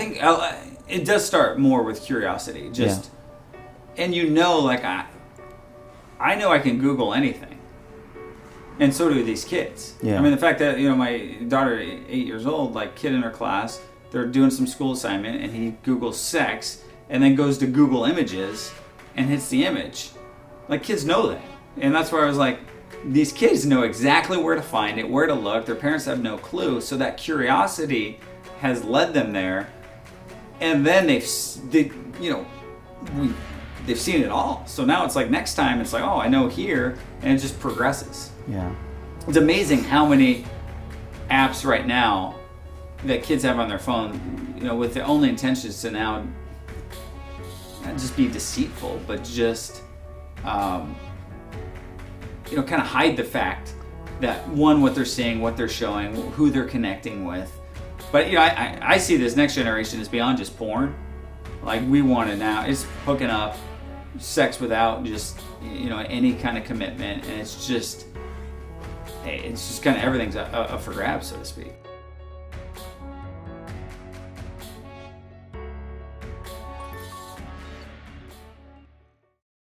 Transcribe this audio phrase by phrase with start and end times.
[0.00, 0.52] think uh,
[0.88, 2.70] it does start more with curiosity.
[2.70, 3.10] Just,
[3.96, 5.06] and you know, like I,
[6.18, 7.58] I know I can Google anything,
[8.78, 9.94] and so do these kids.
[10.02, 10.18] Yeah.
[10.18, 13.22] I mean, the fact that you know my daughter, eight years old, like kid in
[13.22, 17.66] her class, they're doing some school assignment, and he Googles sex, and then goes to
[17.66, 18.72] Google Images,
[19.16, 20.10] and hits the image.
[20.68, 21.44] Like kids know that,
[21.76, 22.60] and that's where I was like,
[23.04, 25.66] these kids know exactly where to find it, where to look.
[25.66, 28.20] Their parents have no clue, so that curiosity
[28.60, 29.72] has led them there,
[30.60, 31.26] and then they've,
[31.70, 32.46] they, you know,
[33.16, 33.32] we,
[33.86, 34.64] they've seen it all.
[34.66, 37.58] So now it's like next time it's like, oh, I know here, and it just
[37.58, 38.30] progresses.
[38.48, 38.72] Yeah.
[39.26, 40.44] It's amazing how many
[41.30, 42.36] apps right now
[43.04, 46.26] that kids have on their phone, you know, with the only intentions to now
[47.84, 49.82] not just be deceitful, but just,
[50.44, 50.94] um,
[52.50, 53.74] you know, kind of hide the fact
[54.20, 57.50] that one, what they're seeing, what they're showing, who they're connecting with.
[58.12, 60.94] But you know, I, I, I see this next generation as beyond just porn.
[61.62, 62.64] Like we want it now.
[62.64, 63.56] It's hooking up,
[64.18, 68.06] sex without just you know any kind of commitment, and it's just
[69.24, 71.72] it's just kind of everything's up, up for grabs, so to speak.